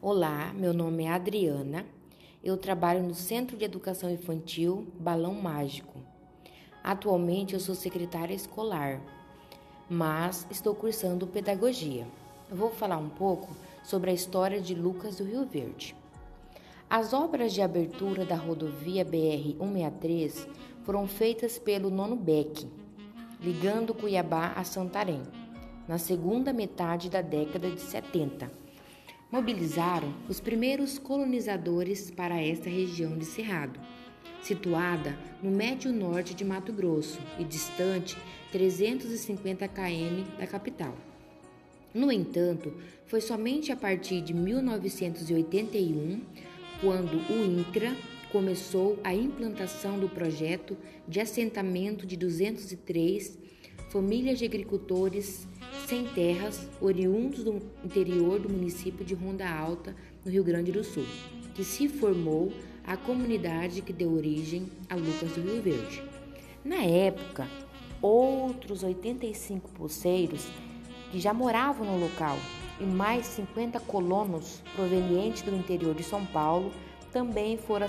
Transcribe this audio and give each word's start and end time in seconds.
Olá, 0.00 0.52
meu 0.54 0.72
nome 0.72 1.06
é 1.06 1.08
Adriana. 1.08 1.84
Eu 2.40 2.56
trabalho 2.56 3.02
no 3.02 3.14
Centro 3.14 3.56
de 3.56 3.64
Educação 3.64 4.08
Infantil 4.08 4.86
Balão 4.96 5.34
Mágico. 5.34 5.98
Atualmente 6.84 7.54
eu 7.54 7.58
sou 7.58 7.74
secretária 7.74 8.32
escolar, 8.32 9.00
mas 9.90 10.46
estou 10.52 10.72
cursando 10.72 11.26
pedagogia. 11.26 12.06
Eu 12.48 12.56
vou 12.56 12.70
falar 12.70 12.96
um 12.96 13.08
pouco 13.08 13.48
sobre 13.82 14.12
a 14.12 14.14
história 14.14 14.60
de 14.60 14.72
Lucas 14.72 15.16
do 15.16 15.24
Rio 15.24 15.44
Verde. 15.44 15.96
As 16.88 17.12
obras 17.12 17.52
de 17.52 17.60
abertura 17.60 18.24
da 18.24 18.36
rodovia 18.36 19.04
BR-163 19.04 20.46
foram 20.84 21.08
feitas 21.08 21.58
pelo 21.58 21.90
Nono 21.90 22.14
Beck, 22.14 22.70
ligando 23.40 23.92
Cuiabá 23.92 24.52
a 24.54 24.62
Santarém, 24.62 25.22
na 25.88 25.98
segunda 25.98 26.52
metade 26.52 27.10
da 27.10 27.20
década 27.20 27.68
de 27.68 27.80
70 27.80 28.67
mobilizaram 29.30 30.14
os 30.28 30.40
primeiros 30.40 30.98
colonizadores 30.98 32.10
para 32.10 32.40
esta 32.40 32.70
região 32.70 33.16
de 33.16 33.26
Cerrado, 33.26 33.78
situada 34.42 35.18
no 35.42 35.50
médio 35.50 35.92
norte 35.92 36.34
de 36.34 36.44
Mato 36.44 36.72
Grosso 36.72 37.18
e 37.38 37.44
distante 37.44 38.16
350 38.50 39.68
km 39.68 40.24
da 40.38 40.46
capital. 40.46 40.96
No 41.92 42.10
entanto, 42.10 42.72
foi 43.06 43.20
somente 43.20 43.70
a 43.70 43.76
partir 43.76 44.22
de 44.22 44.32
1981 44.32 46.22
quando 46.80 47.16
o 47.30 47.44
INCRA 47.44 47.94
começou 48.30 48.98
a 49.02 49.14
implantação 49.14 49.98
do 49.98 50.08
projeto 50.08 50.76
de 51.06 51.20
assentamento 51.20 52.06
de 52.06 52.16
203 52.16 53.38
famílias 53.88 54.38
de 54.38 54.44
agricultores 54.44 55.46
sem 55.86 56.06
terras, 56.06 56.68
oriundos 56.80 57.42
do 57.42 57.60
interior 57.84 58.38
do 58.38 58.48
município 58.48 59.04
de 59.04 59.14
Ronda 59.14 59.48
Alta, 59.48 59.96
no 60.24 60.30
Rio 60.30 60.44
Grande 60.44 60.70
do 60.70 60.84
Sul, 60.84 61.06
que 61.54 61.64
se 61.64 61.88
formou 61.88 62.52
a 62.86 62.96
comunidade 62.96 63.82
que 63.82 63.92
deu 63.92 64.12
origem 64.12 64.66
a 64.88 64.94
Lucas 64.94 65.32
do 65.32 65.40
Rio 65.40 65.62
Verde. 65.62 66.02
Na 66.64 66.82
época, 66.82 67.48
outros 68.02 68.82
85 68.82 69.70
pulseiros 69.70 70.46
que 71.10 71.18
já 71.18 71.32
moravam 71.32 71.86
no 71.86 71.98
local 71.98 72.36
e 72.78 72.84
mais 72.84 73.26
50 73.26 73.80
colonos 73.80 74.62
provenientes 74.74 75.42
do 75.42 75.54
interior 75.54 75.94
de 75.94 76.02
São 76.02 76.24
Paulo 76.26 76.70
também 77.12 77.56
foram 77.56 77.86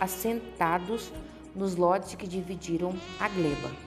assentados 0.00 1.12
nos 1.54 1.76
lotes 1.76 2.14
que 2.14 2.26
dividiram 2.26 2.94
a 3.20 3.28
gleba. 3.28 3.85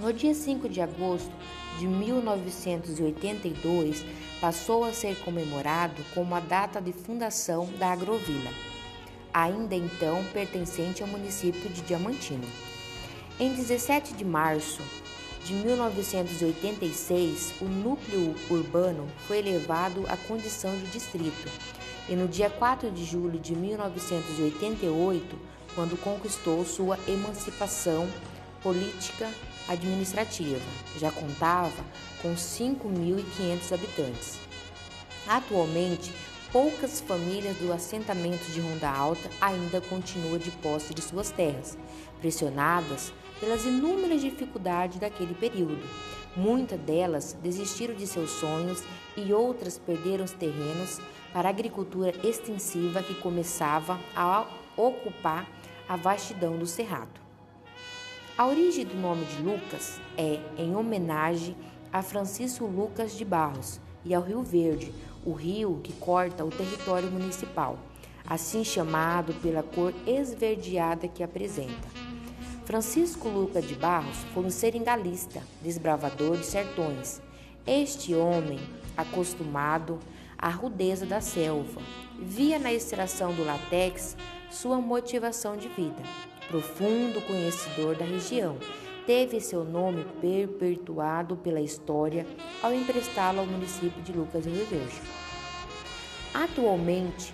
No 0.00 0.12
dia 0.14 0.32
5 0.32 0.66
de 0.66 0.80
agosto 0.80 1.30
de 1.78 1.86
1982, 1.86 4.02
passou 4.40 4.82
a 4.82 4.94
ser 4.94 5.14
comemorado 5.18 6.02
como 6.14 6.34
a 6.34 6.40
data 6.40 6.80
de 6.80 6.90
fundação 6.90 7.68
da 7.78 7.92
Agrovila, 7.92 8.50
ainda 9.30 9.74
então 9.74 10.24
pertencente 10.32 11.02
ao 11.02 11.08
município 11.08 11.68
de 11.68 11.82
Diamantino. 11.82 12.48
Em 13.38 13.52
17 13.52 14.14
de 14.14 14.24
março 14.24 14.80
de 15.44 15.52
1986, 15.52 17.56
o 17.60 17.66
núcleo 17.66 18.34
urbano 18.48 19.06
foi 19.26 19.40
elevado 19.40 20.06
à 20.08 20.16
condição 20.16 20.74
de 20.78 20.86
distrito, 20.86 21.46
e 22.08 22.16
no 22.16 22.26
dia 22.26 22.48
4 22.48 22.90
de 22.90 23.04
julho 23.04 23.38
de 23.38 23.54
1988, 23.54 25.38
quando 25.74 26.00
conquistou 26.00 26.64
sua 26.64 26.98
emancipação 27.06 28.08
política 28.62 29.30
administrativa. 29.70 30.60
Já 30.98 31.10
contava 31.10 31.84
com 32.20 32.34
5.500 32.34 33.72
habitantes. 33.72 34.40
Atualmente, 35.26 36.12
poucas 36.52 37.00
famílias 37.00 37.56
do 37.58 37.72
assentamento 37.72 38.50
de 38.50 38.60
Ronda 38.60 38.90
Alta 38.90 39.30
ainda 39.40 39.80
continuam 39.80 40.38
de 40.38 40.50
posse 40.50 40.92
de 40.92 41.00
suas 41.00 41.30
terras, 41.30 41.78
pressionadas 42.20 43.12
pelas 43.38 43.64
inúmeras 43.64 44.20
dificuldades 44.20 44.98
daquele 44.98 45.34
período. 45.34 45.88
Muitas 46.36 46.78
delas 46.80 47.36
desistiram 47.42 47.94
de 47.94 48.06
seus 48.06 48.30
sonhos 48.30 48.82
e 49.16 49.32
outras 49.32 49.78
perderam 49.78 50.24
os 50.24 50.32
terrenos 50.32 51.00
para 51.32 51.48
a 51.48 51.50
agricultura 51.50 52.14
extensiva 52.26 53.02
que 53.02 53.14
começava 53.14 53.98
a 54.14 54.46
ocupar 54.76 55.48
a 55.88 55.96
vastidão 55.96 56.56
do 56.56 56.66
cerrado. 56.66 57.19
A 58.40 58.46
origem 58.46 58.86
do 58.86 58.94
nome 58.94 59.26
de 59.26 59.42
Lucas 59.42 60.00
é 60.16 60.40
em 60.56 60.74
homenagem 60.74 61.54
a 61.92 62.00
Francisco 62.00 62.64
Lucas 62.64 63.12
de 63.12 63.22
Barros 63.22 63.78
e 64.02 64.14
ao 64.14 64.22
Rio 64.22 64.42
Verde, 64.42 64.94
o 65.26 65.34
rio 65.34 65.78
que 65.84 65.92
corta 65.92 66.42
o 66.42 66.48
território 66.48 67.10
municipal, 67.10 67.78
assim 68.26 68.64
chamado 68.64 69.34
pela 69.42 69.62
cor 69.62 69.92
esverdeada 70.06 71.06
que 71.06 71.22
apresenta. 71.22 71.86
Francisco 72.64 73.28
Lucas 73.28 73.68
de 73.68 73.74
Barros 73.74 74.16
foi 74.32 74.44
um 74.46 74.50
seringalista, 74.50 75.42
desbravador 75.62 76.38
de 76.38 76.46
sertões. 76.46 77.20
Este 77.66 78.14
homem, 78.14 78.58
acostumado 78.96 79.98
à 80.38 80.48
rudeza 80.48 81.04
da 81.04 81.20
selva, 81.20 81.82
via 82.18 82.58
na 82.58 82.72
extração 82.72 83.34
do 83.34 83.44
látex 83.44 84.16
sua 84.50 84.80
motivação 84.80 85.58
de 85.58 85.68
vida 85.68 86.29
profundo 86.50 87.22
conhecedor 87.22 87.94
da 87.94 88.04
região, 88.04 88.58
teve 89.06 89.40
seu 89.40 89.64
nome 89.64 90.04
perpetuado 90.20 91.36
pela 91.36 91.60
história 91.60 92.26
ao 92.60 92.74
emprestá-lo 92.74 93.38
ao 93.40 93.46
município 93.46 94.02
de 94.02 94.12
Lucas 94.12 94.44
do 94.44 94.50
Rio 94.50 94.66
Verde. 94.66 95.00
Atualmente, 96.34 97.32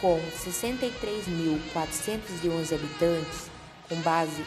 com 0.00 0.18
63.411 0.18 2.74
habitantes, 2.74 3.50
com 3.88 3.96
base 3.96 4.42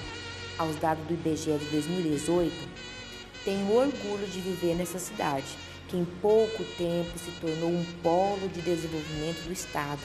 aos 0.58 0.78
dados 0.78 1.06
do 1.06 1.14
IBGE 1.14 1.58
de 1.58 1.66
2018, 1.66 2.56
tenho 3.44 3.70
orgulho 3.72 4.25
de 4.28 4.40
viver 4.40 4.75
nessa 4.75 4.98
cidade, 4.98 5.58
que 5.95 5.97
em 5.97 6.06
pouco 6.22 6.63
tempo 6.78 7.17
se 7.17 7.31
tornou 7.39 7.69
um 7.69 7.85
polo 8.03 8.50
de 8.50 8.61
desenvolvimento 8.61 9.45
do 9.45 9.53
Estado 9.53 10.01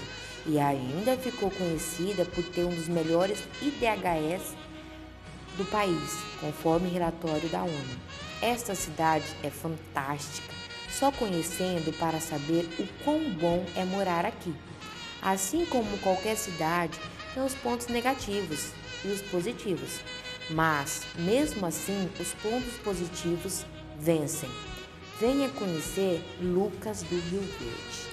e 0.46 0.58
ainda 0.58 1.16
ficou 1.16 1.50
conhecida 1.50 2.24
por 2.24 2.44
ter 2.44 2.64
um 2.64 2.74
dos 2.74 2.86
melhores 2.86 3.42
IDHS 3.60 4.54
do 5.56 5.64
país, 5.64 6.16
conforme 6.40 6.88
relatório 6.88 7.48
da 7.48 7.64
ONU. 7.64 8.00
Esta 8.40 8.74
cidade 8.74 9.24
é 9.42 9.50
fantástica, 9.50 10.54
só 10.88 11.10
conhecendo 11.10 11.92
para 11.98 12.20
saber 12.20 12.68
o 12.78 12.86
quão 13.04 13.30
bom 13.32 13.66
é 13.74 13.84
morar 13.84 14.24
aqui. 14.24 14.54
Assim 15.20 15.66
como 15.66 15.98
qualquer 15.98 16.36
cidade, 16.36 16.98
tem 17.34 17.44
os 17.44 17.54
pontos 17.54 17.88
negativos 17.88 18.70
e 19.04 19.08
os 19.08 19.20
positivos, 19.22 20.00
mas 20.50 21.02
mesmo 21.16 21.66
assim, 21.66 22.08
os 22.18 22.32
pontos 22.34 22.74
positivos 22.82 23.66
vencem. 23.98 24.48
Venha 25.20 25.50
conhecer 25.50 26.25
Lucas 26.41 27.03
do 27.03 27.14
Rio 27.14 27.42
Verde. 27.42 28.09